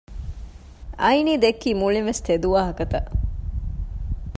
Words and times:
އައިނީ 1.01 1.33
ދެއްކީ 1.43 1.69
މުޅިންވެސް 1.79 2.23
ތެދު 2.27 2.47
ވާހަކަތައް 2.53 3.09